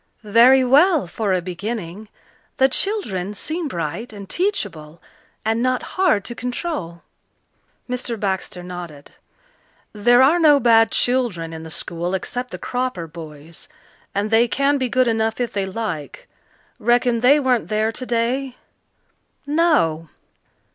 [0.33, 2.09] "Very well for a beginning.
[2.57, 4.99] The children seem bright and teachable
[5.45, 7.03] and not hard to control."
[7.87, 8.19] Mr.
[8.19, 9.11] Baxter nodded.
[9.93, 13.69] "There are no bad children in the school except the Cropper boys
[14.15, 16.27] and they can be good enough if they like.
[16.79, 18.57] Reckon they weren't there today?"
[19.45, 20.09] "No."